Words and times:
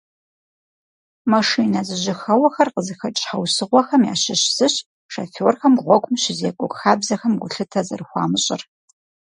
Машинэ 1.31 1.81
зэжьыхэуэхэр 1.87 2.69
къызыхэкӏ 2.73 3.19
щхьэусыгъуэхэм 3.21 4.01
ящыщ 4.13 4.41
зыщ 4.55 4.75
шоферхэм 5.11 5.73
гъуэгум 5.83 6.15
щызекӏуэ 6.21 6.67
хабзэхэм 6.79 7.33
гулъытэ 7.41 7.81
зэрыхуамыщӏыр. 7.87 8.61